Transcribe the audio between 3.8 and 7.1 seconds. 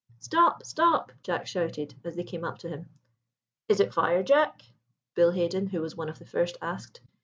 fire, Jack?" Bill Haden, who was one of the first, asked.